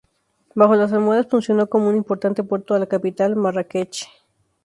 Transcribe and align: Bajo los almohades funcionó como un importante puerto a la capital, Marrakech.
Bajo 0.55 0.73
los 0.75 0.91
almohades 0.93 1.27
funcionó 1.29 1.69
como 1.69 1.87
un 1.87 1.95
importante 1.95 2.41
puerto 2.43 2.73
a 2.73 2.79
la 2.79 2.87
capital, 2.87 3.35
Marrakech. 3.35 4.07